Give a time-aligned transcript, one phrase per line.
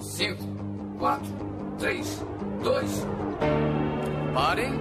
[0.00, 0.42] 5,
[0.98, 1.26] 4,
[1.78, 2.22] 3,
[2.62, 3.06] 2.
[4.34, 4.72] Parem.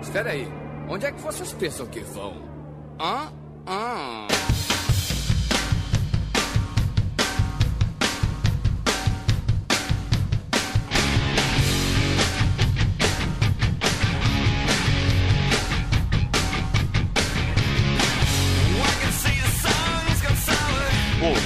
[0.00, 0.48] Espera aí.
[0.88, 2.34] Onde é que vocês pensam que vão?
[3.00, 3.32] Hã?
[3.66, 4.26] Hã?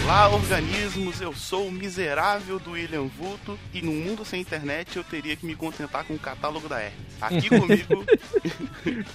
[0.05, 1.23] Olá, organismos!
[1.23, 5.47] Eu sou o miserável do William Vulto e num mundo sem internet eu teria que
[5.47, 7.17] me contentar com o catálogo da Hermes.
[7.23, 8.05] Aqui comigo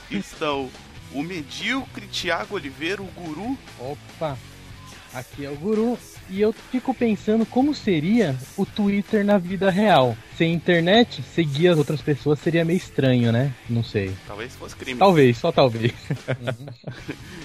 [0.10, 0.68] estão
[1.14, 3.56] o medíocre Tiago Oliveira, o guru.
[3.80, 4.36] Opa,
[5.14, 5.96] aqui é o Guru.
[6.30, 10.16] E eu fico pensando como seria o Twitter na vida real.
[10.38, 13.54] Sem internet, seguir as outras pessoas seria meio estranho, né?
[13.70, 14.16] Não sei.
[14.28, 15.00] Talvez fosse crime.
[15.00, 15.92] Talvez, só talvez.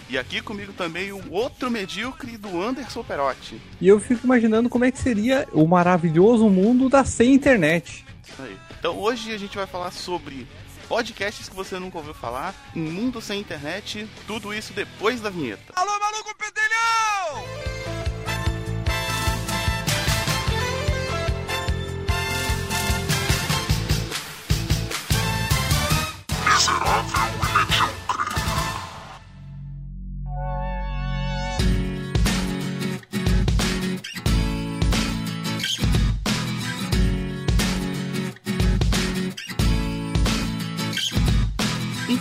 [0.07, 3.61] E aqui comigo também o outro medíocre do Anderson Perotti.
[3.81, 8.05] E eu fico imaginando como é que seria o maravilhoso mundo da sem internet.
[8.23, 8.57] Isso aí.
[8.79, 10.47] Então hoje a gente vai falar sobre
[10.89, 15.73] podcasts que você nunca ouviu falar, um mundo sem internet, tudo isso depois da vinheta.
[15.75, 16.64] Alô, maluco pedelhão!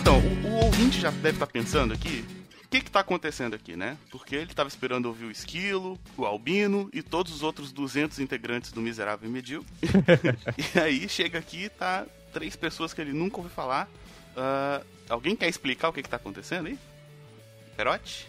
[0.04, 2.24] Então, o, o ouvinte já deve estar pensando aqui,
[2.64, 3.96] o que está acontecendo aqui, né?
[4.10, 8.72] Porque ele estava esperando ouvir o Esquilo, o Albino e todos os outros 200 integrantes
[8.72, 9.72] do Miserável e Medíocre.
[10.74, 13.88] e aí chega aqui, tá três pessoas que ele nunca ouviu falar.
[14.36, 16.78] Ah, alguém quer explicar o que está acontecendo aí?
[17.76, 18.28] Perote?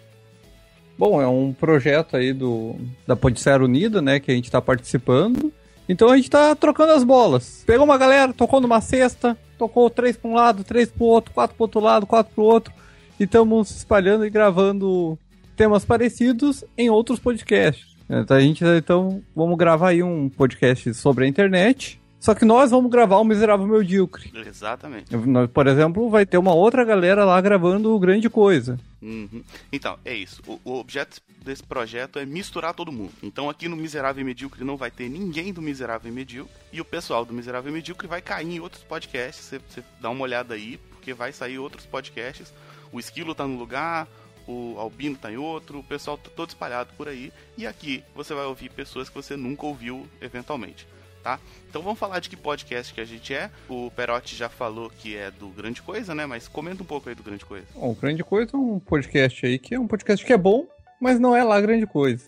[0.98, 2.76] Bom, é um projeto aí do
[3.06, 5.52] da Podicera Unida, né, que a gente tá participando.
[5.88, 7.64] Então a gente tá trocando as bolas.
[7.66, 11.56] Pegou uma galera, tocou numa cesta, tocou três pra um lado, três pro outro, quatro
[11.56, 12.74] pro outro lado, quatro pro outro.
[13.20, 15.18] E estamos se espalhando e gravando
[15.56, 17.96] temas parecidos em outros podcasts.
[18.10, 22.00] Então a gente, então, vamos gravar aí um podcast sobre a internet.
[22.26, 24.32] Só que nós vamos gravar o Miserável Medíocre.
[24.48, 25.16] Exatamente.
[25.16, 28.80] Nós, Por exemplo, vai ter uma outra galera lá gravando grande coisa.
[29.00, 29.44] Uhum.
[29.72, 30.42] Então, é isso.
[30.48, 33.12] O, o objeto desse projeto é misturar todo mundo.
[33.22, 36.52] Então, aqui no Miserável e Medíocre não vai ter ninguém do Miserável e Medíocre.
[36.74, 39.46] E o pessoal do Miserável e Medíocre vai cair em outros podcasts.
[39.46, 42.52] Você, você dá uma olhada aí, porque vai sair outros podcasts.
[42.92, 44.08] O Esquilo tá no lugar,
[44.48, 47.32] o Albino tá em outro, o pessoal tá todo espalhado por aí.
[47.56, 50.88] E aqui você vai ouvir pessoas que você nunca ouviu eventualmente.
[51.26, 51.40] Tá?
[51.68, 53.50] Então vamos falar de que podcast que a gente é.
[53.68, 56.28] O Perotti já falou que é do Grande Coisa, né?
[56.28, 57.66] Mas comenta um pouco aí do Grande Coisa.
[57.74, 60.68] Bom, o Grande Coisa é um podcast aí que é um podcast que é bom,
[61.02, 62.24] mas não é lá grande coisa.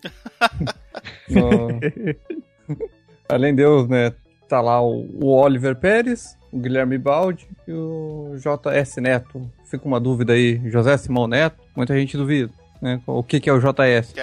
[3.29, 4.15] Além de Deus, né?
[4.49, 9.47] Tá lá o, o Oliver Pérez, o Guilherme Baldi e o JS Neto.
[9.65, 12.51] Fica uma dúvida aí, José Simão Neto, muita gente duvida.
[12.81, 13.01] Né?
[13.07, 14.13] O que, que é o JS?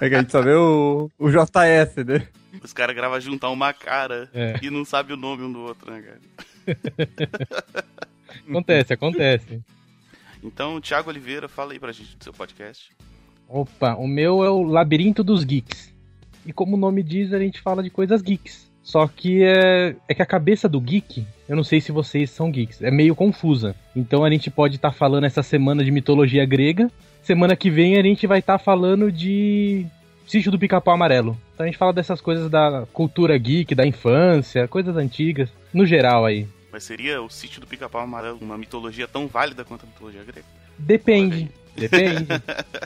[0.00, 2.26] É que a gente só vê o, o JS, né?
[2.62, 4.58] os caras gravam juntar uma cara É.
[4.62, 6.20] e não sabe o nome um do outro, né, cara?
[8.48, 9.60] Acontece, acontece.
[10.42, 12.90] Então, Thiago Oliveira, fala aí pra gente do seu podcast.
[13.48, 15.92] Opa, o meu é o Labirinto dos Geeks.
[16.46, 18.67] E como o nome diz, a gente fala de coisas geeks.
[18.88, 22.50] Só que é, é que a cabeça do geek, eu não sei se vocês são
[22.50, 23.76] geeks, é meio confusa.
[23.94, 26.90] Então a gente pode estar falando essa semana de mitologia grega,
[27.22, 29.84] semana que vem a gente vai estar falando de
[30.26, 31.36] Sítio do Pica-Pau Amarelo.
[31.52, 36.24] Então a gente fala dessas coisas da cultura geek, da infância, coisas antigas, no geral
[36.24, 36.48] aí.
[36.72, 40.46] Mas seria o sítio do Pica-Pau Amarelo uma mitologia tão válida quanto a mitologia grega?
[40.78, 41.50] Depende.
[41.78, 42.26] Depende.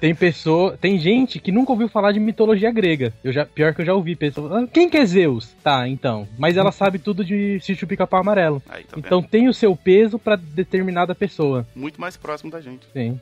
[0.00, 3.12] tem pessoa, tem gente que nunca ouviu falar de mitologia grega.
[3.22, 4.53] Eu já, pior que eu já ouvi pessoas.
[4.53, 5.50] "Ah, Quem que é Zeus?
[5.62, 6.28] Tá, então.
[6.38, 8.62] Mas ela sabe tudo de Sítio Pica-Pau Amarelo.
[8.69, 9.31] Aí, tá Então vendo?
[9.31, 11.66] tem o seu peso pra determinada pessoa.
[11.75, 12.86] Muito mais próximo da gente.
[12.92, 13.20] Sim.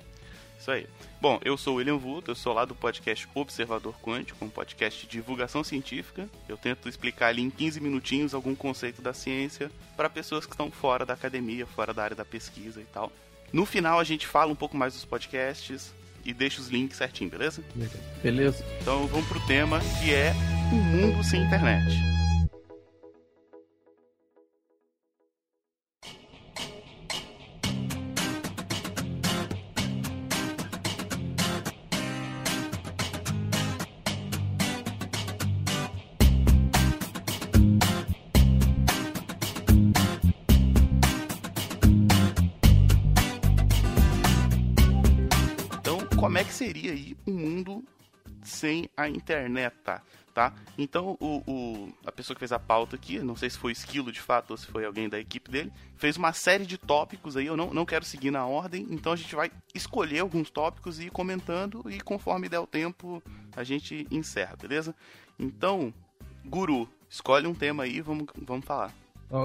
[0.59, 0.86] Isso aí.
[1.22, 5.06] Bom, eu sou o William Vulto, eu sou lá do podcast Observador Quântico, um podcast
[5.06, 6.28] de divulgação científica.
[6.48, 10.71] Eu tento explicar ali em 15 minutinhos algum conceito da ciência para pessoas que estão
[10.71, 13.10] fora da academia, fora da área da pesquisa e tal.
[13.52, 15.92] No final a gente fala um pouco mais dos podcasts
[16.24, 17.62] e deixa os links certinho, beleza?
[18.22, 18.64] Beleza.
[18.80, 20.32] Então vamos pro tema que é
[20.72, 22.20] um mundo sem internet.
[48.60, 49.74] Sem a internet,
[50.34, 50.53] tá?
[50.77, 54.12] Então, o, o, a pessoa que fez a pauta aqui, não sei se foi Esquilo
[54.12, 57.47] de fato ou se foi alguém da equipe dele, fez uma série de tópicos aí,
[57.47, 61.07] eu não, não quero seguir na ordem, então a gente vai escolher alguns tópicos e
[61.07, 63.22] ir comentando e conforme der o tempo
[63.57, 64.95] a gente encerra, beleza?
[65.39, 65.92] Então,
[66.45, 68.95] Guru, escolhe um tema aí vamos, vamos falar.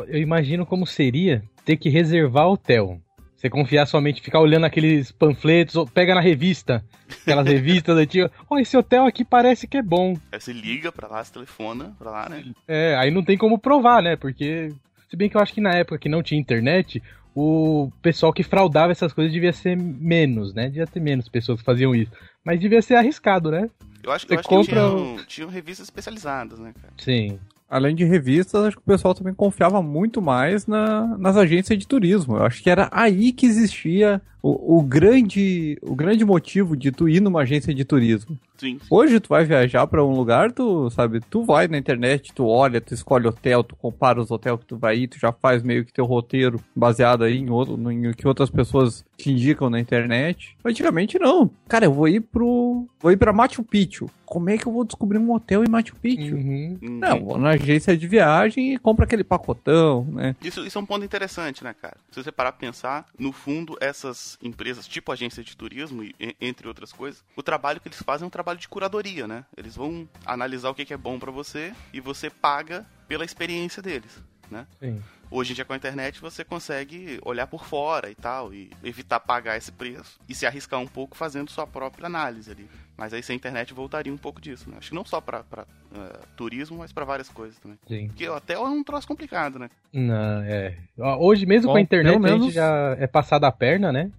[0.08, 3.00] Eu imagino como seria ter que reservar hotel.
[3.46, 6.84] Você confiar somente, ficar olhando aqueles panfletos, ou pega na revista,
[7.22, 8.32] aquelas revistas antigas.
[8.50, 10.18] Ó, oh, esse hotel aqui parece que é bom.
[10.32, 12.44] Aí você liga pra lá, você telefona pra lá, né?
[12.68, 14.16] É, aí não tem como provar, né?
[14.16, 14.74] Porque,
[15.08, 17.04] se bem que eu acho que na época que não tinha internet,
[17.36, 20.66] o pessoal que fraudava essas coisas devia ser menos, né?
[20.66, 22.12] Devia ter menos pessoas que faziam isso.
[22.44, 23.70] Mas devia ser arriscado, né?
[24.02, 24.66] Eu acho, eu acho compra...
[24.66, 26.94] que tinham, tinham revistas especializadas, né, cara?
[26.98, 27.40] Sim
[27.76, 31.86] além de revistas, acho que o pessoal também confiava muito mais na, nas agências de
[31.86, 32.38] turismo.
[32.38, 37.10] Eu acho que era aí que existia o, o, grande, o grande motivo de tu
[37.10, 38.38] ir numa agência de turismo.
[38.58, 38.80] Sim.
[38.92, 42.80] Hoje tu vai viajar para um lugar, tu sabe, tu vai na internet, tu olha,
[42.80, 45.84] tu escolhe hotel, tu compara os hotéis que tu vai ir, tu já faz meio
[45.84, 50.56] que teu roteiro baseado aí em, outro, em que outras pessoas te indicam na internet.
[50.64, 51.50] Antigamente não.
[51.68, 52.86] Cara, eu vou ir pro.
[53.00, 54.10] Vou ir pra Machu Picchu.
[54.26, 56.36] Como é que eu vou descobrir um hotel em Machu Picchu?
[56.36, 56.78] Uhum.
[56.82, 60.36] Não, vou na agência de viagem e compro aquele pacotão, né?
[60.42, 61.98] Isso, isso é um ponto interessante, né, cara?
[62.12, 66.04] Se você parar pra pensar, no fundo, essas empresas, tipo agência de turismo,
[66.40, 69.46] entre outras coisas, o trabalho que eles fazem é um trabalho de curadoria, né?
[69.56, 74.22] Eles vão analisar o que é bom para você e você paga pela experiência deles,
[74.50, 74.68] né?
[74.80, 75.02] Sim.
[75.30, 79.20] Hoje em dia com a internet você consegue olhar por fora e tal, e evitar
[79.20, 82.70] pagar esse preço e se arriscar um pouco fazendo sua própria análise ali.
[82.96, 84.78] Mas aí sem internet voltaria um pouco disso, né?
[84.78, 87.78] Acho que não só pra, pra uh, turismo, mas para várias coisas também.
[87.88, 88.08] Sim.
[88.08, 89.70] Porque até é um troço complicado, né?
[89.92, 90.78] Não, é.
[91.20, 94.12] Hoje mesmo Bom, com a internet a gente já é passada a perna, né?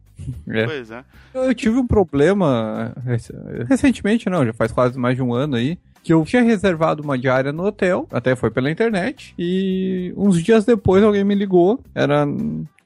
[0.48, 0.64] É.
[0.64, 1.04] Pois é.
[1.34, 2.92] Eu tive um problema
[3.68, 7.18] recentemente, não, já faz quase mais de um ano aí, que eu tinha reservado uma
[7.18, 12.24] diária no hotel, até foi pela internet, e uns dias depois alguém me ligou, era,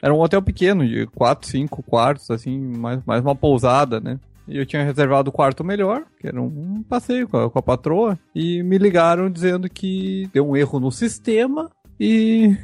[0.01, 4.19] era um hotel pequeno, de 4, 5 quartos, assim, mais, mais uma pousada, né?
[4.49, 7.63] E eu tinha reservado o quarto melhor, que era um passeio com a, com a
[7.63, 11.71] patroa, e me ligaram dizendo que deu um erro no sistema
[12.01, 12.57] e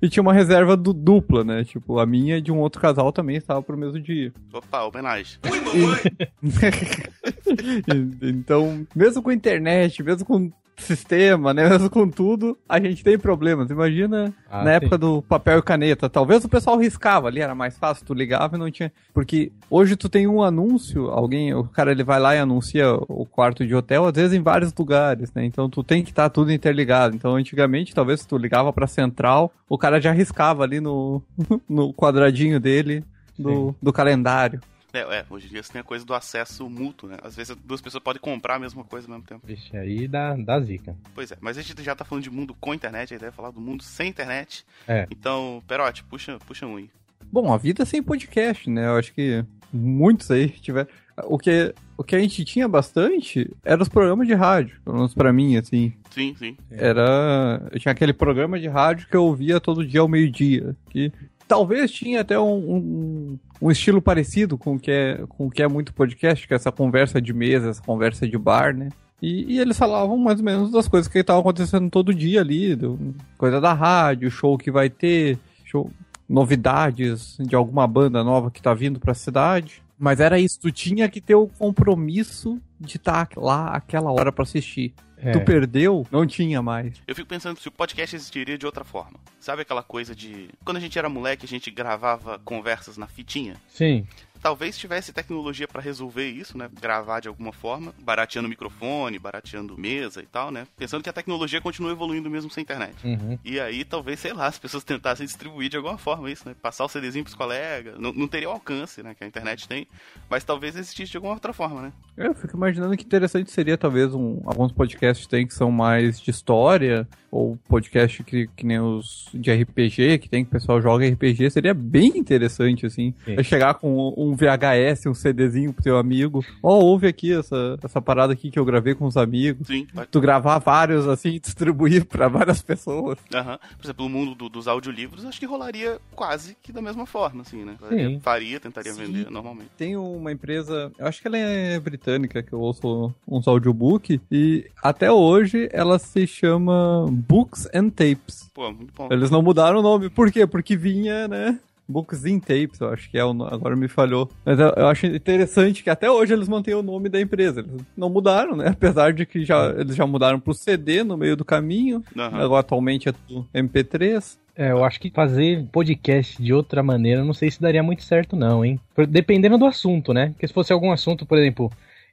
[0.00, 1.64] e tinha uma reserva du dupla, né?
[1.64, 4.32] Tipo, a minha e de um outro casal também estava pro mesmo dia.
[4.52, 5.38] Opa, homenagem.
[8.22, 10.50] então, mesmo com internet, mesmo com
[10.82, 11.68] sistema, né?
[11.68, 13.70] Mesmo com tudo, a gente tem problemas.
[13.70, 14.76] Imagina ah, na sim.
[14.76, 16.08] época do papel e caneta.
[16.08, 18.92] Talvez o pessoal riscava ali, era mais fácil, tu ligava e não tinha.
[19.12, 23.26] Porque hoje tu tem um anúncio, alguém, o cara ele vai lá e anuncia o
[23.26, 25.44] quarto de hotel, às vezes em vários lugares, né?
[25.44, 27.14] Então tu tem que estar tá tudo interligado.
[27.14, 31.22] Então antigamente, talvez se tu ligava pra central, o cara já riscava ali no,
[31.68, 33.04] no quadradinho dele
[33.38, 34.60] do, do calendário.
[34.92, 37.18] É, é, hoje em dia você tem a coisa do acesso mútuo, né?
[37.22, 39.46] Às vezes duas pessoas podem comprar a mesma coisa ao mesmo tempo.
[39.46, 40.96] Vixe, aí dá, dá zica.
[41.14, 43.32] Pois é, mas a gente já tá falando de mundo com internet, a ideia é
[43.32, 44.64] falar do mundo sem internet.
[44.86, 45.06] É.
[45.10, 46.90] Então, Perote, puxa, puxa um aí.
[47.30, 48.86] Bom, a vida sem podcast, né?
[48.86, 50.88] Eu acho que muitos aí tiveram.
[51.24, 55.14] O que, o que a gente tinha bastante eram os programas de rádio, pelo menos
[55.14, 55.92] pra mim, assim.
[56.10, 56.56] Sim, sim.
[56.70, 57.68] Era.
[57.72, 60.76] Eu tinha aquele programa de rádio que eu ouvia todo dia ao meio-dia.
[60.88, 61.12] Que
[61.48, 65.62] talvez tinha até um, um, um, estilo parecido com o que é com o que
[65.62, 68.90] é muito podcast, que é essa conversa de mesa, essa conversa de bar, né?
[69.20, 72.76] E, e eles falavam mais ou menos das coisas que estavam acontecendo todo dia ali,
[72.76, 75.90] do, coisa da rádio, show que vai ter, show,
[76.28, 79.82] novidades de alguma banda nova que tá vindo pra cidade.
[79.98, 84.30] Mas era isso, tu tinha que ter o compromisso de estar tá lá aquela hora
[84.30, 84.94] para assistir.
[85.20, 85.32] É.
[85.32, 87.02] Tu perdeu, não tinha mais.
[87.06, 89.18] Eu fico pensando se o podcast existiria de outra forma.
[89.40, 90.48] Sabe aquela coisa de.
[90.64, 93.56] Quando a gente era moleque, a gente gravava conversas na fitinha?
[93.68, 94.06] Sim
[94.40, 96.68] talvez tivesse tecnologia para resolver isso, né?
[96.80, 100.66] Gravar de alguma forma, barateando microfone, barateando mesa e tal, né?
[100.76, 102.94] Pensando que a tecnologia continua evoluindo mesmo sem internet.
[103.04, 103.38] Uhum.
[103.44, 106.54] E aí, talvez, sei lá, as pessoas tentassem distribuir de alguma forma isso, né?
[106.60, 107.98] Passar o CDzinho pros colegas.
[107.98, 109.14] Não, não teria o alcance, né?
[109.14, 109.86] Que a internet tem.
[110.28, 111.92] Mas talvez existisse de alguma outra forma, né?
[112.16, 116.30] Eu fico imaginando que interessante seria, talvez, um, alguns podcasts tem que são mais de
[116.30, 121.06] história, ou podcast que, que nem os de RPG, que tem que o pessoal joga
[121.06, 123.14] RPG, seria bem interessante, assim.
[123.26, 126.44] É chegar com um VHS, um CDzinho pro teu amigo.
[126.62, 129.66] Ó, oh, ouve aqui essa, essa parada aqui que eu gravei com os amigos.
[129.66, 129.86] Sim.
[130.10, 133.18] Tu gravar vários, assim, e distribuir para várias pessoas.
[133.32, 133.58] Aham.
[133.76, 137.42] Por exemplo, no mundo do, dos audiolivros, acho que rolaria quase que da mesma forma,
[137.42, 137.76] assim, né?
[137.88, 138.20] Sim.
[138.20, 139.04] Faria, tentaria Sim.
[139.04, 139.70] vender normalmente.
[139.76, 144.66] Tem uma empresa, eu acho que ela é britânica, que eu ouço uns audiobook, e
[144.82, 148.50] até hoje ela se chama Books and Tapes.
[148.54, 149.08] Pô, muito bom.
[149.10, 150.08] Eles não mudaram o nome.
[150.10, 150.46] Por quê?
[150.46, 151.58] Porque vinha, né?
[151.90, 154.28] Books in Tapes, eu acho que é o no- agora me falhou.
[154.44, 157.60] Mas eu, eu acho interessante que até hoje eles mantêm o nome da empresa.
[157.60, 158.68] Eles não mudaram, né?
[158.76, 162.04] Apesar de que já, eles já mudaram pro CD no meio do caminho.
[162.14, 162.42] Aham.
[162.44, 164.36] Agora atualmente é tudo MP3.
[164.54, 168.02] É, eu acho que fazer podcast de outra maneira, eu não sei se daria muito
[168.02, 168.78] certo, não, hein?
[169.08, 170.30] Dependendo do assunto, né?
[170.30, 171.70] Porque se fosse algum assunto, por exemplo,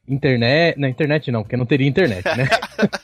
[0.07, 0.79] internet.
[0.79, 2.47] Na internet não, porque não teria internet, né?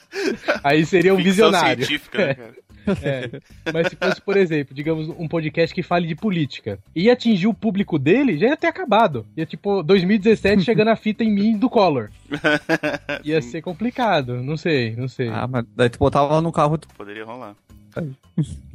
[0.63, 1.85] Aí seria um Ficção visionário.
[1.85, 2.53] científica, né, cara?
[3.03, 3.29] É.
[3.71, 7.53] Mas se fosse, por exemplo, digamos, um podcast que fale de política, e atingir o
[7.53, 9.23] público dele, já ia ter acabado.
[9.37, 12.09] Ia tipo, 2017 chegando a fita em mim do Collor.
[13.23, 15.27] Ia ser complicado, não sei, não sei.
[15.29, 16.79] Ah, mas daí tu botava lá no carro.
[16.79, 17.55] tu- Poderia rolar.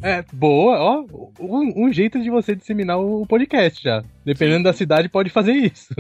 [0.01, 1.05] É, boa, ó.
[1.41, 4.05] Um, um jeito de você disseminar o podcast já.
[4.25, 5.93] Dependendo da cidade, pode fazer isso.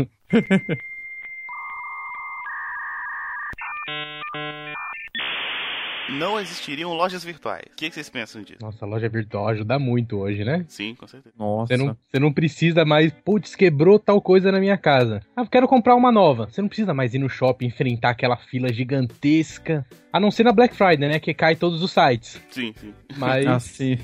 [6.08, 7.64] Não existiriam lojas virtuais.
[7.72, 8.58] O que, que vocês pensam disso?
[8.60, 10.64] Nossa, a loja virtual ajuda muito hoje, né?
[10.68, 11.34] Sim, com certeza.
[11.38, 11.66] Nossa.
[11.66, 15.20] Você não, você não precisa mais, putz, quebrou tal coisa na minha casa.
[15.36, 16.46] Ah, eu quero comprar uma nova.
[16.46, 19.84] Você não precisa mais ir no shopping enfrentar aquela fila gigantesca.
[20.12, 21.18] A não ser na Black Friday, né?
[21.18, 22.40] Que cai todos os sites.
[22.50, 22.94] Sim, sim.
[23.16, 23.46] Mas.
[23.46, 23.98] Assim.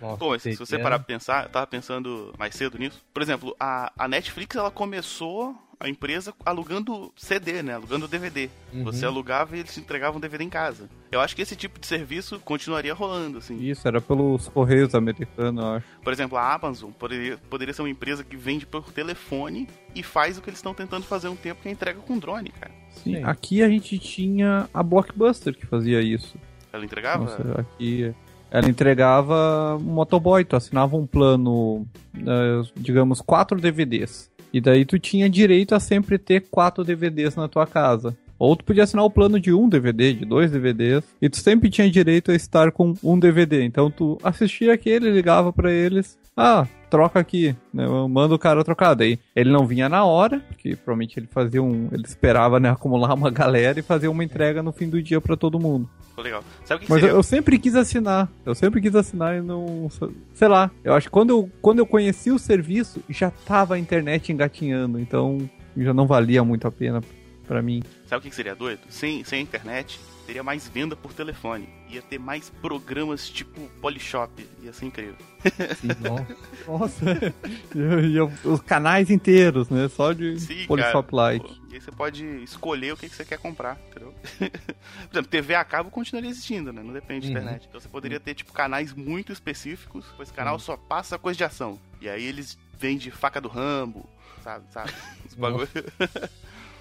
[0.00, 3.02] Nossa, Pô, mas se você parar pra pensar, eu tava pensando mais cedo nisso.
[3.12, 7.74] Por exemplo, a, a Netflix, ela começou a empresa alugando CD, né?
[7.74, 8.48] Alugando DVD.
[8.72, 8.84] Uhum.
[8.84, 10.88] Você alugava e eles te entregavam DVD em casa.
[11.12, 13.56] Eu acho que esse tipo de serviço continuaria rolando, assim.
[13.62, 15.86] Isso, era pelos Correios americanos, eu acho.
[16.02, 20.38] Por exemplo, a Amazon poderia, poderia ser uma empresa que vende por telefone e faz
[20.38, 22.72] o que eles estão tentando fazer um tempo, que é entrega com drone, cara.
[22.90, 23.24] Sim, Sim.
[23.24, 26.36] aqui a gente tinha a Blockbuster que fazia isso.
[26.72, 27.24] Ela entregava?
[27.24, 28.14] Nossa, aqui
[28.50, 31.84] ela entregava um motoboy, tu assinava um plano,
[32.16, 34.30] eh, digamos, quatro DVDs.
[34.54, 38.16] E daí tu tinha direito a sempre ter quatro DVDs na tua casa.
[38.38, 41.70] Ou tu podia assinar o plano de um DVD, de dois DVDs, e tu sempre
[41.70, 43.64] tinha direito a estar com um DVD.
[43.64, 47.86] Então tu assistia aquele, ligava pra eles, ah, troca aqui, né?
[48.08, 48.94] Manda o cara trocar.
[48.94, 51.88] Daí ele não vinha na hora, porque provavelmente ele fazia um.
[51.92, 55.36] Ele esperava né, acumular uma galera e fazer uma entrega no fim do dia pra
[55.36, 55.88] todo mundo.
[56.16, 56.44] Legal.
[56.64, 58.28] Sabe o que, Mas eu, eu sempre quis assinar.
[58.46, 59.88] Eu sempre quis assinar e não.
[60.32, 60.70] Sei lá.
[60.84, 65.00] Eu acho que quando eu, quando eu conheci o serviço, já tava a internet engatinhando.
[65.00, 65.38] Então
[65.76, 67.00] já não valia muito a pena
[67.44, 67.82] pra mim.
[68.06, 68.80] Sabe o que seria doido?
[68.90, 71.68] Sem, sem a internet, teria mais venda por telefone.
[71.88, 74.46] Ia ter mais programas tipo Polishop.
[74.62, 75.16] Ia ser incrível.
[76.66, 77.04] Nossa.
[77.04, 77.34] Nossa.
[77.74, 79.88] eu- os canais inteiros, né?
[79.88, 81.46] Só de Sim, Polishop like.
[81.46, 84.14] Pô, E aí você pode escolher o que, que você quer comprar, entendeu?
[84.40, 86.82] Por exemplo, TV a cabo continuaria existindo, né?
[86.82, 87.42] Não depende da Uhum.
[87.44, 87.66] internet.
[87.68, 90.04] Então você poderia ter, tipo, canais muito específicos.
[90.20, 91.78] Esse canal só passa coisa de ação.
[92.00, 94.04] E aí eles vendem faca do Rambo,
[94.42, 94.64] sabe?
[94.70, 94.92] sabe?
[95.28, 95.68] Os bagulho.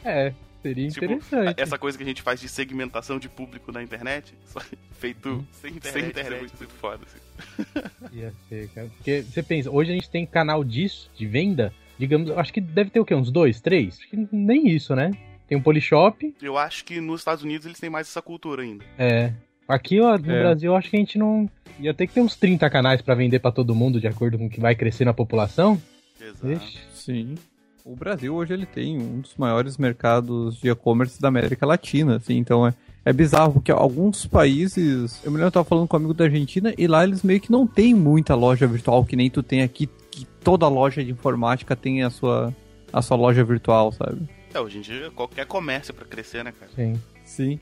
[0.06, 1.62] É, seria Tipo, interessante.
[1.62, 4.60] Essa coisa que a gente faz de segmentação de público na internet, só
[5.00, 5.46] feito Uhum.
[5.52, 6.34] sem internet, sem internet.
[6.36, 7.84] É muito, muito foda, assim.
[8.18, 8.88] Ia ser, cara.
[8.98, 12.60] Porque você pensa, hoje a gente tem canal disso, de venda, digamos, eu acho que
[12.62, 13.14] deve ter o quê?
[13.14, 14.00] Uns dois, três?
[14.00, 15.12] Acho que nem isso, né?
[15.48, 18.84] Tem um Polishop, Eu acho que nos Estados Unidos eles têm mais essa cultura ainda.
[18.98, 19.34] é.
[19.66, 20.40] Aqui ó, no É.
[20.42, 21.50] Brasil eu acho que a gente não.
[21.80, 24.48] Ia ter que ter uns 30 canais pra vender pra todo mundo, de acordo com
[24.48, 25.82] o que vai crescer na população.
[26.20, 26.52] Exato.
[26.52, 26.80] Ixi.
[26.94, 27.36] Sim.
[27.86, 32.38] O Brasil hoje ele tem um dos maiores mercados de e-commerce da América Latina, assim,
[32.38, 32.74] então é,
[33.04, 36.24] é bizarro, porque alguns países, eu me lembro, eu tava falando com um amigo da
[36.24, 39.64] Argentina, e lá eles meio que não tem muita loja virtual, que nem tu tem
[39.64, 42.56] aqui, que toda loja de informática tem a sua,
[42.92, 44.30] a sua loja virtual, sabe?
[44.54, 46.72] É, hoje em dia qualquer comércio pra crescer, né, cara?
[46.74, 47.02] Sim.
[47.26, 47.60] Sim.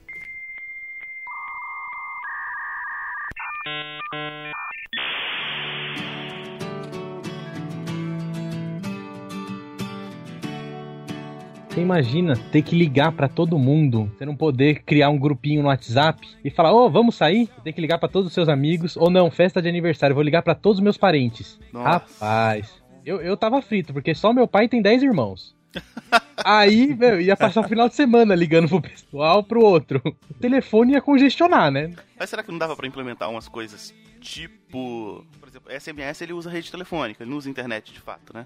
[11.81, 15.67] Você imagina ter que ligar pra todo mundo, você não poder criar um grupinho no
[15.67, 17.47] WhatsApp e falar, ô, vamos sair?
[17.47, 20.23] Você tem que ligar pra todos os seus amigos, ou não, festa de aniversário, vou
[20.23, 21.59] ligar pra todos os meus parentes.
[21.73, 21.89] Nossa.
[21.89, 22.71] Rapaz,
[23.03, 25.55] eu, eu tava frito, porque só meu pai tem 10 irmãos.
[26.45, 29.99] Aí, meu, ia passar o final de semana ligando pro pessoal, pro outro.
[30.05, 31.95] O telefone ia congestionar, né?
[32.19, 35.25] Mas será que não dava pra implementar umas coisas tipo.
[35.39, 38.45] Por exemplo, SMS ele usa rede telefônica, ele não usa internet de fato, né?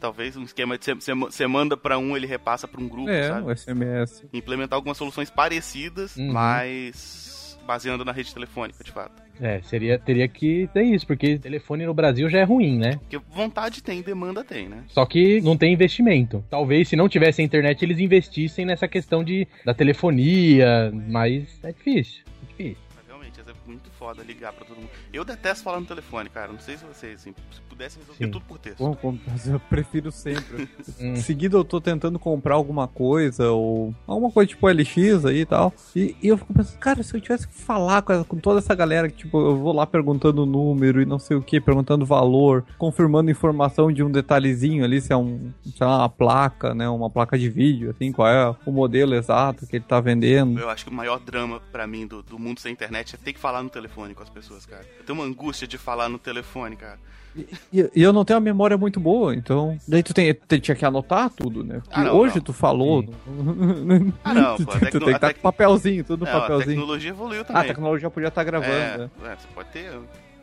[0.00, 3.46] Talvez um esquema de você- manda pra um, ele repassa pra um grupo, É, sabe?
[3.46, 4.24] o SMS.
[4.32, 6.32] Implementar algumas soluções parecidas, Uhum.
[6.32, 9.22] mas baseando na rede telefônica, de fato.
[9.40, 12.92] É, seria, teria que ter isso, porque telefone no Brasil já é ruim, né?
[12.96, 14.84] Porque vontade tem, demanda tem, né?
[14.88, 16.42] Só que não tem investimento.
[16.50, 21.70] Talvez se não tivesse a internet, eles investissem nessa questão de, da telefonia, mas é
[21.72, 22.24] difícil.
[22.42, 22.87] É difícil.
[23.28, 24.90] Realmente, é muito foda ligar pra todo mundo.
[25.12, 26.52] Eu detesto falar no telefone, cara.
[26.52, 28.30] Não sei se vocês, assim, se pudessem resolver Sim.
[28.30, 28.78] tudo por texto.
[28.78, 30.68] Bom, eu prefiro sempre.
[30.98, 35.46] Em seguida eu tô tentando comprar alguma coisa, ou alguma coisa tipo LX aí e
[35.46, 35.72] tal.
[35.94, 38.74] E, e eu fico pensando, cara, se eu tivesse que falar com, com toda essa
[38.74, 42.06] galera, que tipo, eu vou lá perguntando o número e não sei o que, perguntando
[42.06, 46.88] valor, confirmando informação de um detalhezinho ali, se é um, sei lá, uma placa, né?
[46.88, 50.58] Uma placa de vídeo, assim, qual é o modelo exato que ele tá vendendo.
[50.58, 53.38] Eu acho que o maior drama pra mim do, do mundo sem internet ter que
[53.40, 54.84] falar no telefone com as pessoas, cara.
[54.98, 56.98] Eu tenho uma angústia de falar no telefone, cara.
[57.36, 57.46] E,
[57.94, 59.78] e eu não tenho a memória muito boa, então.
[59.86, 61.80] Daí tu, tem, tu tinha que anotar tudo, né?
[61.84, 62.42] Porque Ah, não, hoje não.
[62.42, 63.04] tu falou.
[64.24, 66.24] Ah, não, pô, tu, a tu tecno- tem que a estar tec- com papelzinho, tudo
[66.24, 66.68] no Não, a papelzinho.
[66.70, 67.66] tecnologia evoluiu Ah, a também.
[67.68, 69.10] tecnologia podia estar gravando, né?
[69.24, 69.90] É, é, você pode ter,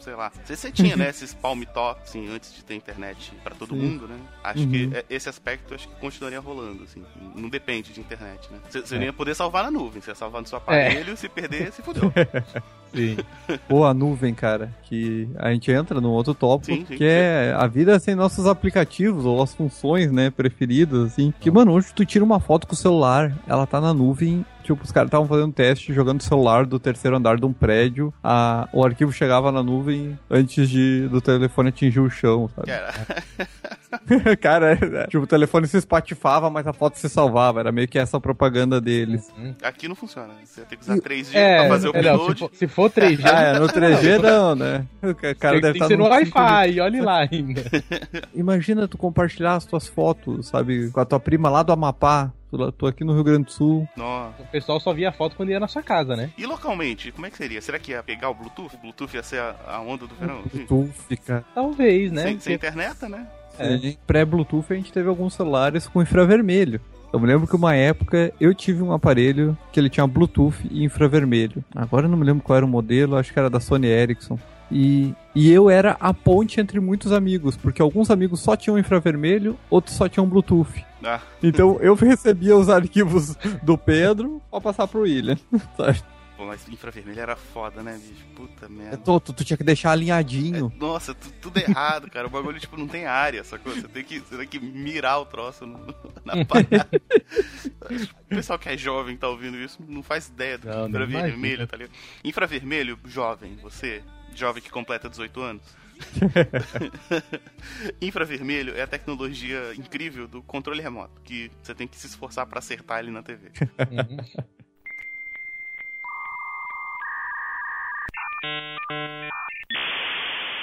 [0.05, 0.31] sei lá.
[0.45, 3.81] Você tinha, né, esses palm top, assim, antes de ter internet pra todo Sim.
[3.81, 4.15] mundo, né?
[4.43, 4.69] Acho Uhum.
[4.71, 7.03] que é- esse aspecto acho que continuaria rolando, assim.
[7.35, 8.59] Não depende de internet, né?
[8.69, 9.03] Você, você É.
[9.05, 12.11] ia poder salvar na nuvem, você ia salvar no seu aparelho, se perder, se fudeu.
[12.93, 13.17] Sim.
[13.69, 16.95] Ou a nuvem, cara, que a gente entra num outro tópico, Sim, sim.
[16.95, 21.33] que é a vida sem nossos aplicativos ou as funções, né, preferidas, assim.
[21.41, 24.83] Que, mano, hoje tu tira uma foto com o celular, ela tá na nuvem, tipo,
[24.83, 28.67] os caras estavam fazendo teste jogando o celular do terceiro andar de um prédio, a,
[28.73, 32.67] o arquivo chegava na nuvem antes de, do telefone atingir o chão, sabe?
[32.67, 37.87] Cara, cara, é, tipo, o telefone se espatifava, mas a foto se salvava, era meio
[37.87, 39.31] que essa propaganda deles.
[39.63, 40.27] aqui não funciona.
[40.29, 40.39] né?
[40.43, 42.39] Você ia ter que usar 3G É, pra fazer o é, não, se, upload.
[42.39, 44.85] for, se for 3G, Ah, é, no 3G não, né?
[45.01, 46.35] O ca- cara tem, deve tem estar que ser no num 5G.
[46.35, 47.63] Wi-Fi, olhe lá ainda.
[48.33, 52.31] Imagina tu compartilhar as tuas fotos, sabe, com a tua prima lá do Amapá.
[52.57, 53.87] Lá- tu aqui no Rio Grande do Sul.
[53.95, 54.41] Nossa.
[54.41, 56.29] O pessoal só via a foto quando ia na sua casa, né?
[56.37, 57.61] E localmente, como é que seria?
[57.61, 58.75] Será que ia pegar o Bluetooth?
[58.75, 60.41] O Bluetooth ia ser a, a onda do verão?
[60.67, 61.43] Tu fica.
[61.53, 62.23] Talvez, né?
[62.23, 63.27] Sem, sem internet, né?
[63.57, 63.95] É.
[64.05, 66.81] Pré-Bluetooth a gente teve alguns celulares com infravermelho.
[67.13, 70.83] Eu me lembro que uma época eu tive um aparelho que ele tinha Bluetooth e
[70.83, 71.63] infravermelho.
[71.73, 74.37] Agora eu não me lembro qual era o modelo, acho que era da Sony Ericsson.
[74.71, 79.57] E, e eu era a ponte entre muitos amigos, porque alguns amigos só tinham infravermelho,
[79.69, 80.83] outros só tinham Bluetooth.
[81.03, 85.37] Ah, Então eu recebia os arquivos do Pedro pra passar pro William.
[85.77, 86.01] sabe?
[86.35, 88.25] pô, mas infravermelho era foda, né, bicho?
[88.35, 88.97] Puta merda.
[88.97, 90.69] Tu, tu, tu tinha que deixar alinhadinho.
[90.77, 92.27] Nossa, tu- tudo errado, cara.
[92.27, 93.71] O bagulho, tipo, não tem área, sacou?
[93.73, 95.77] Você tem que, você tem que mirar o troço no-
[96.25, 96.89] na parada.
[98.25, 101.35] o pessoal que é jovem tá ouvindo isso não faz ideia do Não, nem infravermelho,
[101.37, 101.67] imagina.
[101.67, 101.93] tá ligado?
[102.23, 104.03] Infravermelho, jovem, você,
[104.39, 105.85] jovem que completa 18 anos.
[108.01, 112.59] Infravermelho é a tecnologia incrível do controle remoto, que você tem que se esforçar pra
[112.59, 113.47] acertar ele na TV.
[113.47, 114.17] Uhum.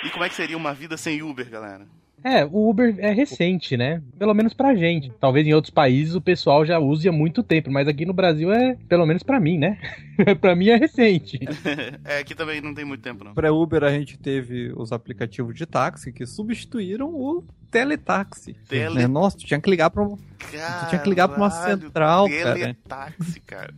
[0.05, 1.87] E como é que seria uma vida sem Uber, galera?
[2.25, 4.01] É, o Uber é recente, né?
[4.19, 5.11] Pelo menos pra gente.
[5.21, 8.53] Talvez em outros países o pessoal já use há muito tempo, mas aqui no Brasil
[8.53, 9.79] é, pelo menos pra mim, né?
[10.41, 11.41] pra mim é recente.
[12.05, 13.35] é, aqui também não tem muito tempo, não.
[13.35, 18.55] Pré-Uber a gente teve os aplicativos de táxi que substituíram o teletaxi.
[18.69, 19.07] Tele- Né?
[19.09, 22.29] Nossa, tu tinha que ligar pra, um- tu tinha que ligar pra uma Caralho, central,
[22.29, 22.55] cara.
[22.55, 23.75] Teletaxi, cara.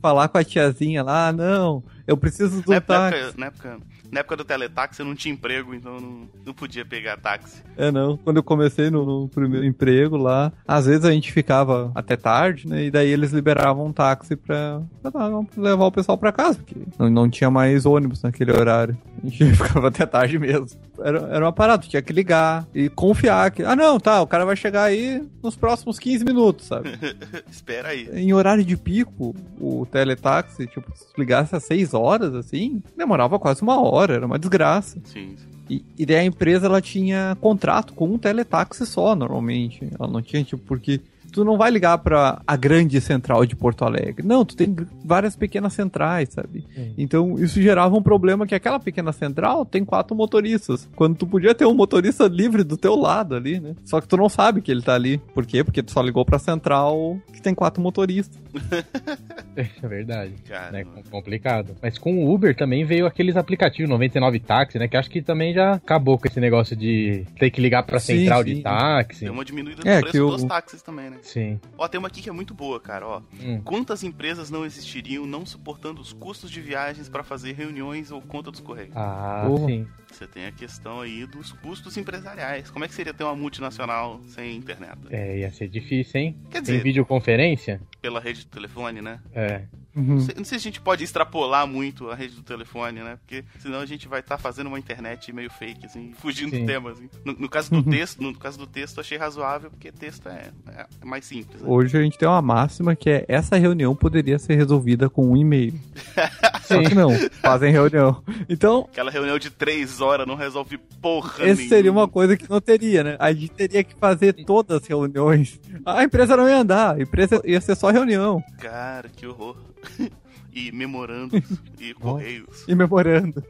[0.00, 3.38] Falar com a tiazinha lá, ah, não, eu preciso do Na época, táxi.
[3.38, 3.78] na, época,
[4.12, 7.62] na época do teletaxi eu não tinha emprego, então não, não podia pegar táxi.
[7.78, 8.18] É, não.
[8.18, 12.68] Quando eu comecei no, no primeiro emprego lá, às vezes a gente ficava até tarde,
[12.68, 12.84] né?
[12.84, 15.10] E daí eles liberavam um táxi pra, pra
[15.56, 18.96] levar o pessoal pra casa, porque não, não tinha mais ônibus naquele horário.
[19.24, 20.66] A gente ficava até tarde mesmo.
[20.98, 24.44] Era, era uma parada, tinha que ligar e confiar que, ah, não, tá, o cara
[24.44, 26.90] vai chegar aí nos próximos 15 minutos, sabe?
[27.50, 28.08] Espera aí.
[28.12, 33.62] em horário de pico, o teletaxi, tipo, se ligasse às 6 horas, assim, demorava quase
[33.62, 34.98] uma hora, era uma desgraça.
[35.04, 35.52] Sim, sim.
[35.70, 39.88] E, e daí a empresa, ela tinha contrato com um teletaxi só, normalmente.
[39.98, 41.00] Ela não tinha, tipo, porque
[41.32, 44.26] tu não vai ligar pra a grande central de Porto Alegre.
[44.26, 46.64] Não, tu tem várias pequenas centrais, sabe?
[46.74, 46.94] Sim.
[46.98, 50.88] Então, isso gerava um problema que aquela pequena central tem quatro motoristas.
[50.94, 53.74] Quando tu podia ter um motorista livre do teu lado ali, né?
[53.84, 55.18] Só que tu não sabe que ele tá ali.
[55.34, 55.64] Por quê?
[55.64, 58.38] Porque tu só ligou pra central que tem quatro motoristas.
[59.56, 60.34] É verdade.
[60.48, 61.76] Cara, Né, com- complicado.
[61.82, 64.88] Mas com o Uber também veio aqueles aplicativos 99 táxi, né?
[64.88, 68.18] Que acho que também já acabou com esse negócio de ter que ligar pra Sim,
[68.20, 68.54] central sim.
[68.54, 69.24] de táxi.
[69.24, 71.18] deu uma diminuída no É, preço que o- dos táxis também, né?
[71.22, 71.60] Sim.
[71.76, 73.20] Ó, tem uma aqui que é muito boa, cara, ó.
[73.42, 73.60] Hum.
[73.64, 78.50] Quantas empresas não existiriam não suportando os custos de viagens pra fazer reuniões ou conta
[78.50, 78.92] dos correios?
[78.96, 79.66] Ah, Porra.
[79.66, 79.86] sim.
[80.12, 82.70] Você tem a questão aí dos custos empresariais.
[82.70, 84.98] Como é que seria ter uma multinacional sem internet?
[85.10, 86.36] É, ia ser difícil, hein?
[86.50, 87.80] Quer Tem dizer, videoconferência?
[88.00, 89.20] pela rede de telefone, né?
[89.34, 89.62] É.
[89.94, 93.16] Não, sei, não sei se a gente pode extrapolar muito a rede do telefone, né?
[93.16, 96.60] Porque senão a gente vai estar fazendo uma internet meio fake, assim, fugindo Sim.
[96.60, 97.08] do tema, assim.
[97.24, 101.04] No, no caso do texto, no caso do texto, achei razoável, porque texto é, é
[101.04, 101.60] mais simples.
[101.60, 101.68] né?
[101.68, 105.36] Hoje a gente tem uma máxima que é essa reunião poderia ser resolvida com um
[105.36, 105.74] e-mail.
[106.62, 107.10] Só que não,
[107.42, 108.22] fazem reunião.
[108.48, 112.60] Então, Aquela reunião de três horas não resolve porra essa seria uma coisa que não
[112.60, 113.16] teria, né?
[113.18, 115.60] A gente teria que fazer todas as reuniões.
[115.84, 119.56] A empresa não ia andar, a empresa ia ser só reunião Cara, que horror.
[120.54, 121.42] e memorandos
[121.80, 122.64] e correios.
[122.68, 123.42] e memorando.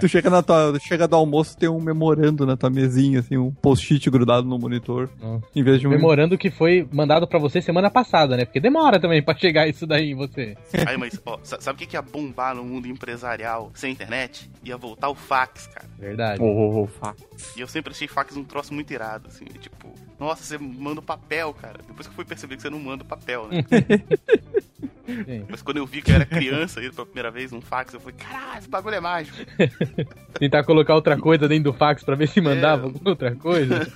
[0.00, 3.36] Tu chega na tua, tu chega do almoço, tem um memorando na tua mesinha, assim,
[3.36, 5.44] um post-it grudado no monitor, Nossa.
[5.54, 8.46] em vez de um Memorando que foi mandado pra você semana passada, né?
[8.46, 10.56] Porque demora também pra chegar isso daí em você.
[10.86, 14.50] Aí, mas, ó, sa- sabe o que que ia bombar no mundo empresarial sem internet?
[14.64, 15.86] Ia voltar o fax, cara.
[15.98, 16.40] Verdade.
[16.42, 17.14] Oh, fa-
[17.56, 19.44] E eu sempre achei fax um troço muito irado, assim.
[19.60, 21.78] Tipo, nossa, você manda o papel, cara.
[21.86, 23.62] Depois que eu fui perceber que você não manda o papel, né?
[25.06, 25.44] Sim.
[25.48, 28.00] Mas quando eu vi que eu era criança aí pela primeira vez num fax, eu
[28.00, 29.36] falei, caralho, esse bagulho é mágico.
[30.38, 32.84] Tentar colocar outra coisa dentro do fax pra ver se mandava É.
[32.86, 33.86] alguma outra coisa.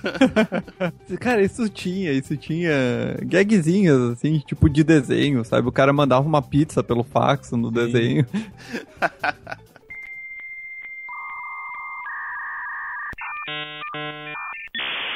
[1.19, 5.67] Cara, isso tinha, isso tinha gagzinhas, assim, tipo de desenho, sabe?
[5.67, 8.25] O cara mandava uma pizza pelo fax no desenho.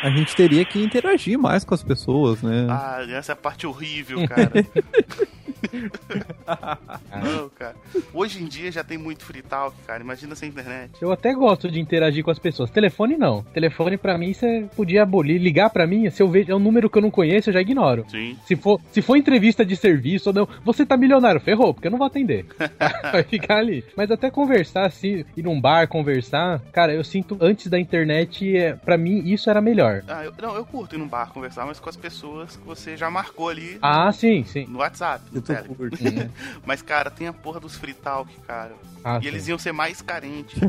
[0.04, 2.68] A gente teria que interagir mais com as pessoas, né?
[2.70, 4.52] Ah, essa é a parte horrível, cara.
[7.24, 7.76] Não, cara.
[8.14, 10.04] Hoje em dia já tem muito free talk, cara.
[10.04, 10.92] Imagina sem internet.
[11.02, 12.70] Eu até gosto de interagir com as pessoas.
[12.70, 13.44] Telefone não.
[13.54, 15.40] Telefone pra mim você podia abolir.
[15.40, 17.62] Ligar pra mim, se eu vejo é um número que eu não conheço, eu já
[17.62, 18.06] ignoro.
[18.10, 18.38] Sim.
[18.46, 21.92] Se for, se for entrevista de serviço ou não, você tá milionário, ferrou, porque eu
[21.92, 22.46] não vou atender.
[23.12, 23.86] Vai ficar ali.
[23.96, 28.74] Mas até conversar assim, ir num bar, conversar, cara, eu sinto antes da internet, é,
[28.74, 29.93] para mim isso era melhor.
[30.08, 32.96] Ah, eu, não, eu curto ir num bar conversar, mas com as pessoas que você
[32.98, 34.66] já marcou ali Ah, sim, sim.
[34.68, 35.98] no WhatsApp, no Eu curto.
[36.66, 38.72] Mas, cara, tem a porra dos free talk, cara.
[39.04, 39.28] Ah, E sim.
[39.28, 40.60] eles iam ser mais carentes.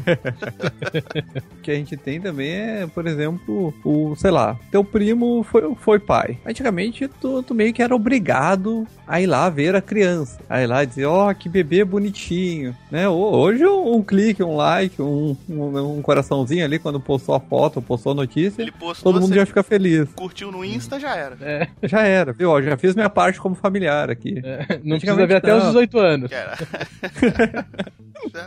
[1.58, 5.74] O que a gente tem também é, por exemplo, o, sei lá, teu primo foi,
[5.76, 6.38] foi pai.
[6.44, 10.38] Antigamente, tu, tu meio que era obrigado a ir lá ver a criança.
[10.48, 13.08] A ir lá e dizer, ó, que bebê bonitinho, né?
[13.08, 17.40] Ho- Hoje um, um clique, um like, um, um, um coraçãozinho ali quando postou a
[17.40, 20.09] foto, postou a notícia, Ele postou, todo mundo já fica feliz.
[20.14, 21.37] curtiu no Insta, já era.
[21.40, 22.50] É, Já era, viu?
[22.50, 24.40] Ó, já fiz minha parte como familiar aqui.
[24.44, 25.68] é, não precisa ver até os não.
[25.70, 26.31] 18 anos.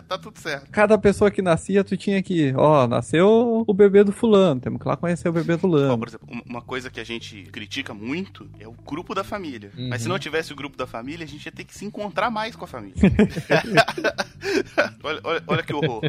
[0.07, 0.69] Tá tudo certo.
[0.71, 4.87] Cada pessoa que nascia, tu tinha que, ó, nasceu o bebê do fulano, temos que
[4.87, 5.97] lá conhecer o bebê do Ó, fulano.
[5.99, 9.69] por exemplo, uma- coisa que a gente critica muito é o grupo da família.
[9.77, 9.89] Uhum.
[9.89, 12.31] Mas se não tivesse o grupo da família, a gente ia ter que se encontrar
[12.31, 12.95] mais com a família.
[15.03, 16.01] olha, olha, olha que horror.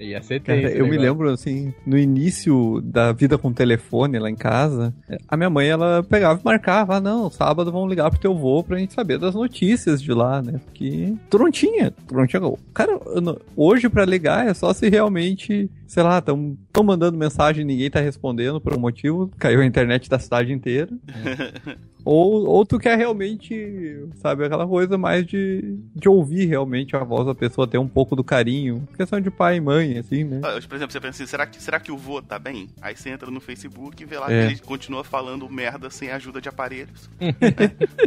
[0.00, 1.00] Ia ser Cara, eu o me negócio.
[1.10, 4.94] lembro, assim, no início da vida com telefone lá em casa,
[5.28, 8.62] a minha mãe, ela pegava e marcava, ah, não, sábado vamos ligar pro teu vô
[8.62, 10.60] pra gente saber das notícias de lá, né?
[10.64, 12.40] Porque tu não tinha, tu não tinha...
[12.72, 17.62] Cara, não- hoje pra ligar é só se realmente, sei lá, tão, tão mandando mensagem
[17.62, 20.88] e ninguém tá respondendo por um motivo, caiu a internet da cidade inteira.
[22.06, 27.26] Ou, ou tu quer realmente, sabe, aquela coisa mais de, de ouvir realmente a voz
[27.26, 28.86] da pessoa, ter um pouco do carinho.
[28.96, 30.40] Questão de pai e mãe, assim, né?
[30.44, 32.68] Ah, Por exemplo, você pensa assim, será que, será que o vô tá bem?
[32.80, 34.46] Aí você entra no Facebook e vê lá É.
[34.46, 37.10] que ele continua falando merda sem ajuda de aparelhos.
[37.20, 37.32] né?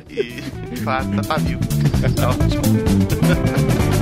[0.10, 1.60] E, claro, tá, tá vivo.
[2.16, 2.62] Tá ótimo.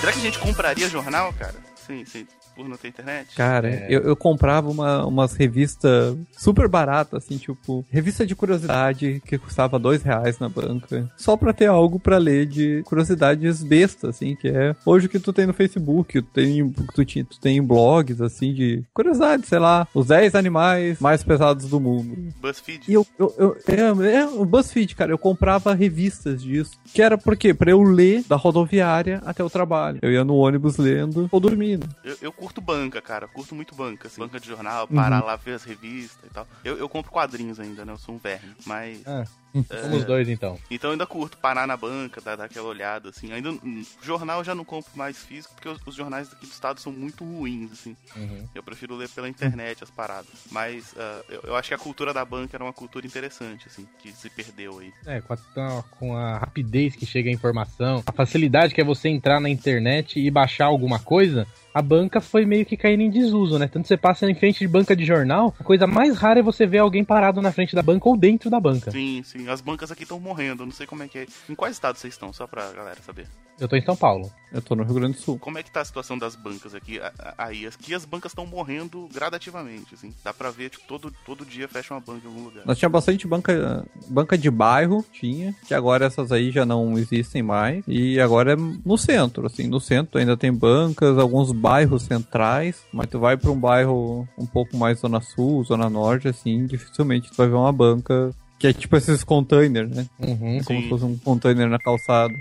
[0.00, 1.54] Será que a gente compraria jornal, cara?
[1.86, 2.28] Sim, sim.
[2.54, 3.34] Por não ter internet?
[3.34, 3.86] Cara, É.
[3.88, 9.78] eu, eu comprava uma, umas revistas super baratas, assim, tipo, revista de curiosidade que custava
[9.78, 14.48] dois reais na banca, só pra ter algo pra ler de curiosidades bestas, assim, que
[14.48, 18.20] é hoje o que tu tem no Facebook, tu tem, tu, ti- tu tem blogs,
[18.20, 22.16] assim, de curiosidades, sei lá, os 10 animais mais pesados do mundo.
[22.40, 22.84] BuzzFeed?
[22.88, 26.72] E eu, eu, eu é, é, o BuzzFeed, cara, eu comprava revistas disso.
[26.92, 27.54] Que era por quê?
[27.54, 29.98] Pra eu ler da rodoviária até o trabalho.
[30.02, 31.86] Eu ia no ônibus lendo ou dormindo.
[32.04, 33.28] Eu, eu curto banca, cara.
[33.28, 34.20] Curto muito banca, assim.
[34.20, 35.26] Banca de jornal, parar Uhum.
[35.26, 36.46] lá ver as revistas e tal.
[36.64, 37.92] Eu, eu compro quadrinhos ainda, né?
[37.92, 38.52] Eu sou um verme.
[38.66, 39.00] Mas.
[39.06, 39.24] Ah,
[39.70, 40.58] é, somos dois então.
[40.70, 43.32] Então eu ainda curto parar na banca, dar, dar aquela olhada, assim.
[43.32, 43.50] Ainda.
[43.52, 46.80] hum, Jornal eu já não compro mais físico, porque os, os jornais daqui do estado
[46.80, 47.96] são muito ruins, assim.
[48.16, 48.48] Uhum.
[48.52, 50.32] Eu prefiro ler pela internet as paradas.
[50.50, 53.86] Mas ah, eu, eu acho que a cultura da banca era uma cultura interessante, assim,
[54.00, 54.92] que se perdeu aí.
[55.06, 59.08] É, com a, com a rapidez que chega a informação, a facilidade que é você
[59.08, 63.58] entrar na internet e baixar alguma coisa, a banca foi meio que caindo em desuso,
[63.58, 63.68] né?
[63.68, 66.66] Tanto você passa em frente de banca de jornal, a coisa mais rara é você
[66.66, 68.90] ver alguém parado na frente da banca ou dentro da banca.
[68.90, 69.48] Sim, sim.
[69.48, 70.64] As bancas aqui estão morrendo.
[70.64, 71.26] Não sei como é que é.
[71.48, 72.32] Em quais estados vocês estão?
[72.32, 73.26] Só pra galera saber.
[73.58, 74.30] Eu tô em São Paulo.
[74.52, 75.38] Eu tô no Rio Grande do Sul.
[75.38, 77.00] Como é que tá a situação das bancas aqui?
[77.38, 80.12] Aí, aqui as bancas estão morrendo gradativamente, assim.
[80.22, 82.66] Dá pra ver, tipo, todo, todo dia fecha uma banca em algum lugar.
[82.66, 87.42] Nós tinha bastante banca, banca de bairro, tinha, que agora essas aí já não existem
[87.42, 87.82] mais.
[87.88, 93.08] E agora é no centro, assim, no centro ainda tem bancas, alguns bairros centrais, mas
[93.08, 97.36] tu vai pra um bairro um pouco mais zona sul, zona norte, assim, dificilmente tu
[97.36, 100.06] vai ver uma banca que é tipo esses containers, né?
[100.20, 100.58] Uhum.
[100.58, 100.82] É como Sim.
[100.84, 102.34] se fosse um container na calçada.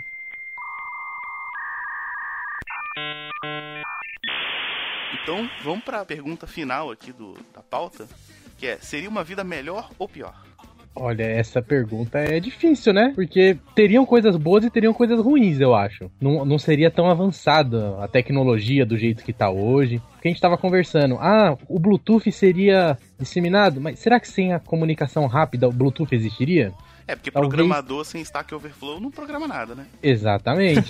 [5.23, 8.07] Então, vamos pra pergunta final aqui do, da pauta,
[8.57, 10.33] que é, seria uma vida melhor ou pior?
[10.93, 13.13] Olha, essa pergunta é difícil, né?
[13.15, 16.11] Porque teriam coisas boas e teriam coisas ruins, eu acho.
[16.19, 20.01] Não, não seria tão avançada a tecnologia do jeito que tá hoje.
[20.11, 24.59] Porque a gente tava conversando, ah, o Bluetooth seria disseminado, mas será que sem a
[24.59, 26.73] comunicação rápida o Bluetooth existiria?
[27.11, 29.85] É, porque Talvez- programador sem Stack Overflow não programa nada, né?
[30.01, 30.89] Exatamente.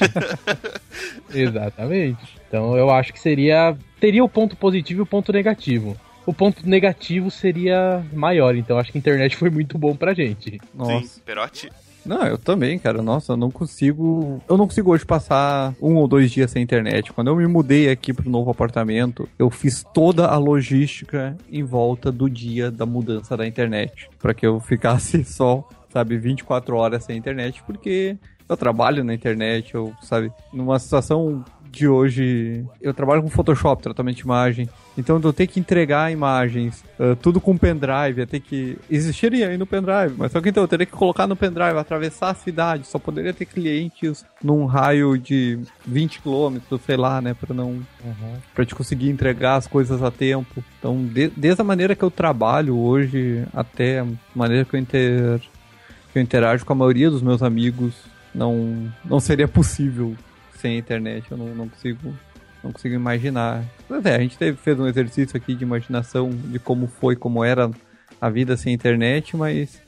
[1.34, 2.38] Exatamente.
[2.48, 3.76] Então eu acho que seria.
[4.00, 5.98] Teria o ponto positivo e o ponto negativo.
[6.26, 10.60] O ponto negativo seria maior, então acho que a internet foi muito bom pra gente.
[10.74, 11.08] Nossa.
[11.08, 11.72] Sim, Perotti.
[12.06, 13.02] Não, eu também, cara.
[13.02, 14.42] Nossa, eu não consigo.
[14.50, 17.12] Eu não consigo hoje passar um ou dois dias sem internet.
[17.14, 22.12] Quando eu me mudei aqui pro novo apartamento, eu fiz toda a logística em volta
[22.12, 24.10] do dia da mudança da internet.
[24.20, 29.74] Pra que eu ficasse só, sabe, 24 horas sem internet, porque eu trabalho na internet,
[29.76, 34.68] eu, sabe, numa situação de hoje, eu trabalho com Photoshop, tratamento de imagem.
[34.98, 38.78] Então eu tenho que entregar imagens, ah, tudo com pendrive, ia ter que.
[38.90, 42.32] Existiria aí no pendrive, mas só que então eu teria que colocar no pendrive, atravessar
[42.32, 47.54] a cidade, só poderia ter clientes num raio de 20 quilômetros, sei lá, né, pra
[47.56, 47.80] não.
[48.54, 50.62] pra te conseguir entregar as coisas a tempo.
[50.78, 55.40] Então, de- desde a maneira que eu trabalho hoje, até a maneira que eu, inter,
[56.12, 57.94] que eu interajo com a maioria dos meus amigos,
[58.34, 60.16] não, não seria possível
[60.58, 61.32] sem a internet.
[61.32, 62.14] Eu não, não consigo.
[62.64, 63.64] Não consigo imaginar.
[63.90, 67.44] Mas é, a gente teve, fez um exercício aqui de imaginação de como foi, como
[67.44, 67.72] era
[68.20, 69.82] a vida sem internet, mas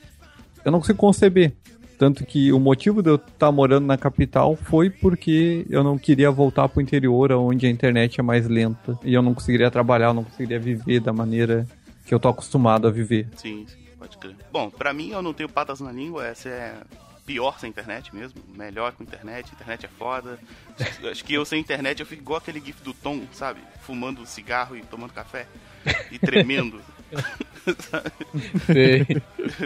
[0.64, 1.52] eu não consigo conceber.
[1.96, 6.30] Tanto que o motivo de eu estar morando na capital foi porque eu não queria
[6.32, 8.98] voltar pro interior, onde a internet é mais lenta.
[9.04, 11.64] E eu não conseguiria trabalhar, eu não conseguiria viver da maneira
[12.04, 13.28] que eu tô acostumado a viver.
[13.36, 13.83] Sim, sim,
[14.50, 16.74] Bom, pra mim eu não tenho patas na língua, essa é
[17.26, 20.38] pior sem internet mesmo, melhor com internet, internet é foda.
[21.10, 23.60] Acho que eu sem internet eu fico igual aquele gif do Tom, sabe?
[23.82, 25.46] Fumando cigarro e tomando café
[26.10, 26.80] e tremendo.
[28.66, 29.06] Sei,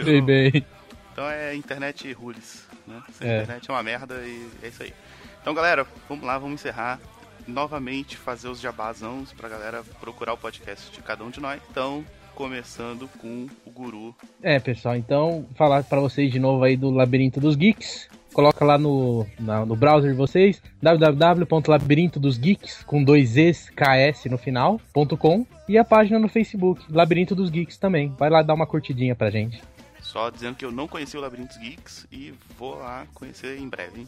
[0.03, 0.65] sei bem.
[1.11, 3.01] Então é internet rules, né?
[3.11, 3.37] Sem É.
[3.41, 4.93] internet é uma merda e é isso aí.
[5.41, 6.99] Então, galera, vamos lá, vamos encerrar.
[7.47, 11.61] Novamente fazer os jabazãos pra galera procurar o podcast de cada um de nós.
[11.71, 14.15] Então, começando com o guru.
[14.41, 18.07] É, pessoal, então falar pra vocês de novo aí do Labirinto dos Geeks.
[18.33, 24.79] Coloca lá no, na- no browser de vocês www.labirintodosgeeks com dois Z's, KS no final,
[24.93, 28.13] ponto .com e a página no Facebook, Labirinto dos Geeks também.
[28.17, 29.61] Vai lá dar uma curtidinha pra gente.
[30.01, 34.01] Só dizendo que eu não conheci o Labirintos Geeks e vou lá conhecer em breve,
[34.01, 34.07] hein?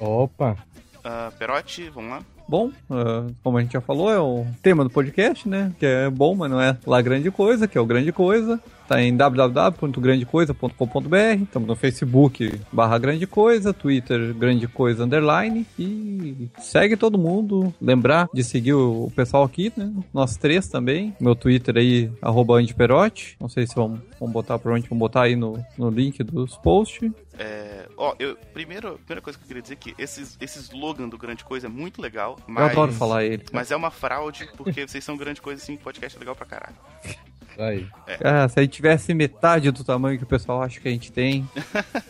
[0.00, 0.56] Opa!
[1.04, 2.22] Ah, Perotti, vamos lá?
[2.48, 5.70] Bom, ah, como a gente já falou, é o tema do podcast, né?
[5.78, 8.58] Que é bom, mas não é lá grande coisa, que é o grande coisa.
[8.88, 11.42] Tá em www.grandecoisa.com.br.
[11.42, 15.66] Estamos no Facebook barra grande coisa, Twitter grande coisa underline.
[15.78, 17.74] E segue todo mundo.
[17.82, 19.92] Lembrar de seguir o pessoal aqui, né?
[20.12, 21.14] Nós três também.
[21.20, 23.36] Meu Twitter aí, arroba andiperote.
[23.38, 26.56] Não sei se vamos, vamos botar pra onde vamos botar aí no, no link dos
[26.56, 27.10] posts.
[27.38, 31.08] É, ó, eu, primeiro, primeira coisa que eu queria dizer é que esse, esse slogan
[31.08, 33.44] do Grande Coisa é muito legal, Eu mas, adoro falar ele.
[33.52, 36.74] mas é uma fraude, porque vocês são Grande Coisa assim, podcast é legal pra caralho.
[37.58, 37.88] Aí.
[38.22, 41.10] Ah, se a gente tivesse metade do tamanho que o pessoal acha que a gente
[41.10, 41.48] tem,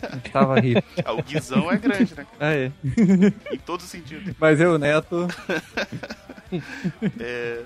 [0.03, 0.83] a gente tava rico.
[1.03, 2.27] Ah, o Guizão é grande, né?
[2.39, 2.71] Ah, é.
[3.51, 4.35] Em todos os sentidos.
[4.39, 5.27] Mas eu, Neto,
[7.19, 7.63] É,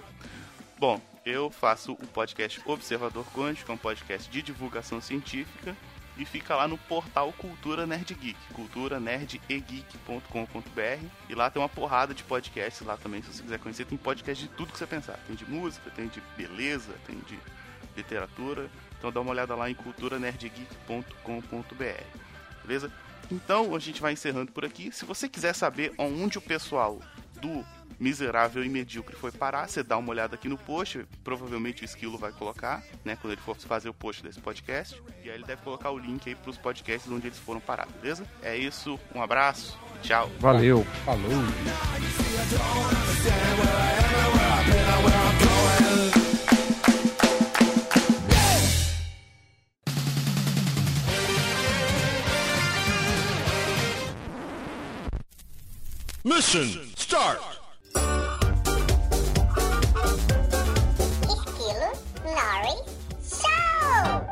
[0.78, 5.74] Bom, eu faço o podcast Observador Quântico, que é um podcast de divulgação científica,
[6.17, 12.24] e fica lá no portal Cultura Nerd Geek, culturanerdegeek.com.br, e lá tem uma porrada de
[12.24, 15.17] podcasts lá também, se você quiser conhecer, tem podcast de tudo que você pensar.
[15.26, 17.39] Tem de música, tem de beleza, tem de
[17.95, 22.03] literatura, então dá uma olhada lá em culturanerdegeek.com.br,
[22.65, 22.91] beleza?
[23.32, 24.91] Então a gente vai encerrando por aqui.
[24.91, 26.99] Se você quiser saber onde o pessoal
[27.41, 27.65] do
[27.99, 32.17] miserável e medíocre foi parar, você dá uma olhada aqui no post, provavelmente o Esquilo
[32.17, 35.62] vai colocar, né, quando ele for fazer o post desse podcast, e aí ele deve
[35.62, 38.25] colocar o link aí pros podcasts onde eles foram parar, beleza?
[38.41, 40.29] É isso, um abraço, tchau.
[40.39, 40.86] valeu.
[41.06, 41.43] Falou!
[56.43, 57.39] Mission start.
[61.23, 61.89] Esquilo
[62.25, 62.75] Nori
[63.23, 64.27] Show!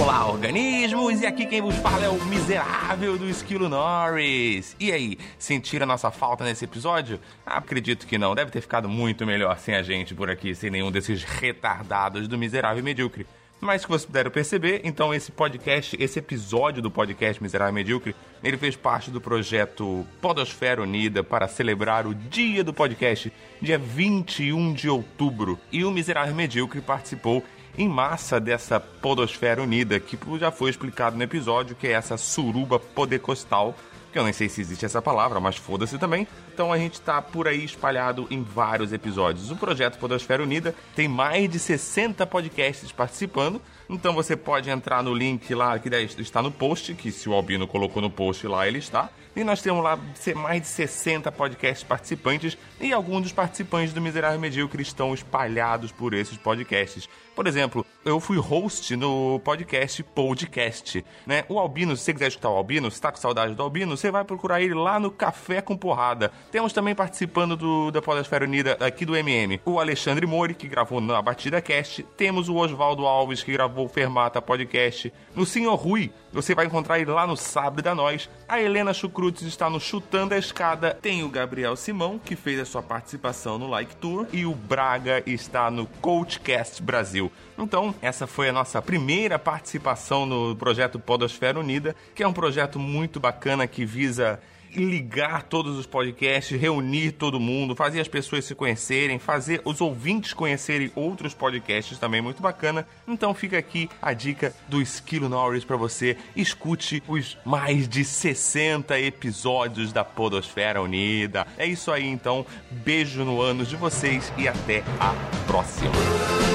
[0.00, 1.20] Olá, organismos!
[1.20, 4.74] E aqui quem vos fala é o miserável do Esquilo Norris.
[4.80, 7.20] E aí, sentiram a nossa falta nesse episódio?
[7.44, 8.34] Ah, acredito que não.
[8.34, 12.38] Deve ter ficado muito melhor sem a gente por aqui, sem nenhum desses retardados do
[12.38, 13.26] miserável e medíocre.
[13.60, 18.56] Mas que vocês puderam perceber, então esse podcast, esse episódio do podcast Miserável Medíocre, ele
[18.56, 24.88] fez parte do projeto Podosfera Unida para celebrar o dia do podcast, dia 21 de
[24.88, 25.58] outubro.
[25.70, 27.44] E o Miserável Medíocre participou
[27.76, 32.78] em massa dessa Podosfera Unida, que já foi explicado no episódio, que é essa suruba
[32.78, 33.76] podecostal,
[34.10, 36.26] que eu nem sei se existe essa palavra, mas foda-se também.
[36.60, 39.50] Então a gente tá por aí espalhado em vários episódios.
[39.50, 43.62] O projeto Podosfera Unida tem mais de 60 podcasts participando.
[43.88, 47.66] Então você pode entrar no link lá que está no post, que se o Albino
[47.66, 49.08] colocou no post lá, ele está.
[49.34, 49.98] E nós temos lá
[50.34, 56.12] mais de 60 podcasts participantes e alguns dos participantes do Miserável Medíocre estão espalhados por
[56.12, 57.08] esses podcasts.
[57.34, 61.44] Por exemplo, eu fui host no podcast Podcast, né?
[61.48, 64.10] O Albino, se você quiser escutar o Albino, se tá com saudade do Albino, você
[64.10, 66.32] vai procurar ele lá no Café com Porrada.
[66.50, 71.00] Temos também participando do, da Podosfera Unida aqui do MM, o Alexandre Mori, que gravou
[71.00, 72.02] na Batida Cast.
[72.16, 75.12] Temos o Oswaldo Alves, que gravou o Fermata Podcast.
[75.32, 78.28] No Senhor Rui, você vai encontrar ele lá no Sabre da Nós.
[78.48, 80.98] A Helena Chucrutes está no Chutando a Escada.
[81.00, 84.26] Tem o Gabriel Simão, que fez a sua participação no Like Tour.
[84.32, 87.30] E o Braga está no Coachcast Brasil.
[87.56, 92.76] Então, essa foi a nossa primeira participação no projeto Podosfera Unida, que é um projeto
[92.76, 94.40] muito bacana que visa
[94.74, 100.32] ligar todos os podcasts, reunir todo mundo, fazer as pessoas se conhecerem, fazer os ouvintes
[100.32, 102.86] conhecerem outros podcasts também muito bacana.
[103.06, 106.16] Então fica aqui a dica do Esquilo Norris para você.
[106.34, 111.46] Escute os mais de 60 episódios da Podosfera Unida.
[111.56, 112.44] É isso aí então.
[112.70, 115.14] Beijo no ânus de vocês e até a
[115.46, 116.49] próxima.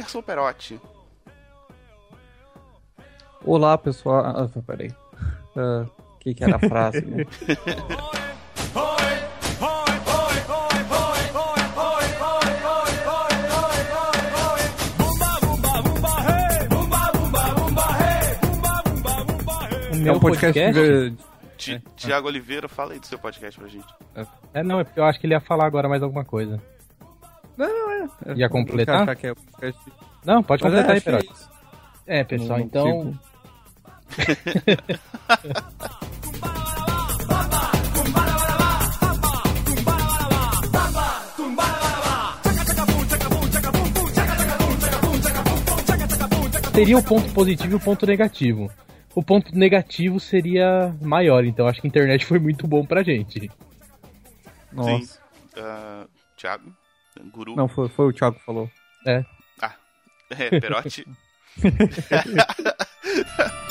[0.00, 0.80] Anderson Perotti.
[3.44, 4.24] Olá, pessoal.
[4.24, 4.90] Ah, peraí.
[5.56, 7.00] O que, que era a frase?
[7.02, 7.24] né?
[19.92, 21.14] O É um podcast, de-
[21.56, 23.86] Ti- Tiago Oliveira, fala aí do seu podcast pra gente.
[24.54, 26.60] É, não, é porque eu acho que ele ia falar agora mais alguma coisa.
[28.26, 28.36] Não, é.
[28.36, 29.06] Ia completar?
[30.24, 31.50] Não, pode Mas é, completar aí, é Perotti.
[32.06, 33.18] É, pessoal, Não então.
[46.72, 48.70] Teria o ponto positivo e o ponto negativo.
[49.14, 53.50] O ponto negativo seria maior, então acho que a internet foi muito bom pra gente.
[54.72, 54.98] Nossa.
[54.98, 55.18] Sim.
[55.56, 56.72] Ah, Tiago,
[57.24, 57.56] Guru.
[57.56, 58.70] Não, foi, foi o Thiago que falou.
[59.06, 59.24] É.
[59.60, 59.74] Ah,
[60.30, 61.04] é, Perotti.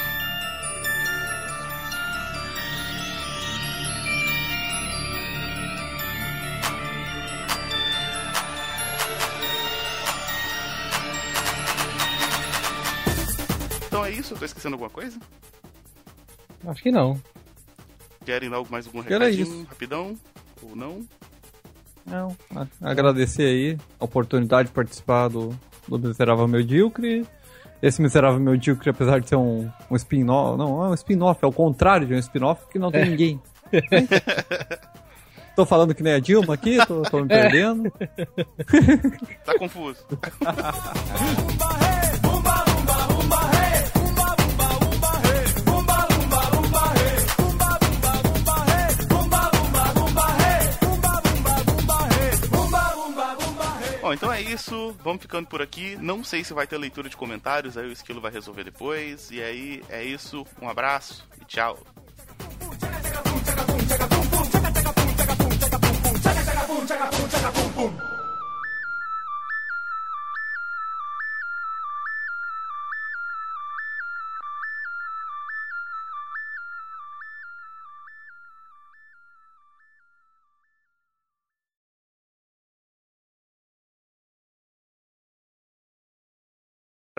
[13.99, 14.33] Então é isso?
[14.33, 15.19] Eu tô esquecendo alguma coisa?
[16.67, 17.21] Acho que não.
[18.23, 19.63] Querem dar mais algum recadinho, isso.
[19.63, 20.17] rapidão?
[20.62, 21.05] Ou não?
[22.05, 22.35] Não.
[22.81, 25.49] Agradecer aí a oportunidade de participar do,
[25.88, 27.25] do Miserável Medíocre.
[27.81, 31.47] Esse Miserável Medíocre, apesar de ser um, um spin-off, não, não é um spin-off, é
[31.47, 33.05] o contrário de um spin-off, que não tem É.
[33.05, 33.41] ninguém.
[35.55, 37.91] tô falando que nem a Dilma aqui, tô, tô me perdendo.
[39.45, 40.05] Tá confuso.
[54.02, 54.95] Bom, então é isso.
[55.04, 55.97] Vamos ficando por aqui.
[55.97, 59.29] Não sei se vai ter leitura de comentários, aí o Esquilo vai resolver depois.
[59.31, 60.45] E aí é isso.
[60.62, 61.77] Um abraço e tchau.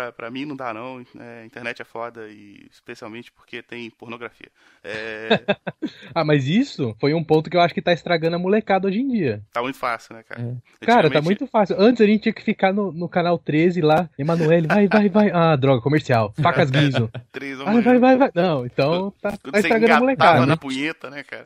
[0.01, 4.49] Pra, pra mim não dá não, É, internet é foda e especialmente porque tem pornografia.
[4.83, 5.29] É,
[6.15, 9.01] Ah, mas isso foi um ponto que eu acho que tá estragando a molecada hoje
[9.01, 9.43] em dia.
[9.53, 10.57] tá muito fácil, né, cara?
[10.81, 11.77] Cara, tá muito fácil.
[11.79, 14.09] Antes a gente tinha que ficar no, no canal 13 lá.
[14.19, 15.31] Emanuele, vai, vai, vai.
[15.41, 16.33] Ah, droga, comercial.
[16.41, 17.11] Facas Guinzo.
[17.31, 18.31] Três Vai, vai, vai, vai.
[18.35, 20.41] Não, então tá, tá estragando a molecada.
[20.41, 20.57] na né?
[20.57, 21.45] punheta, né, cara?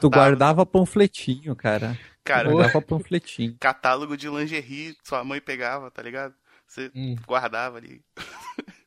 [0.00, 1.96] Tu guardava panfletinho, cara.
[2.24, 3.56] Cara, guardava panfletinho.
[3.58, 6.34] catálogo de lingerie, sua mãe pegava, tá ligado?
[6.70, 7.16] Você Hum.
[7.26, 8.00] guardava ali.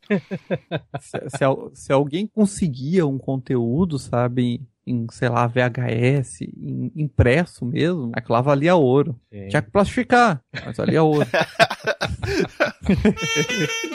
[1.01, 8.11] Se, se se alguém conseguia um conteúdo, sabe, em, sei lá, VHS, em- impresso mesmo,
[8.13, 9.19] aquilo lá valia ouro.
[9.31, 9.47] Sim.
[9.49, 11.27] Tinha que plastificar, mas valia ouro.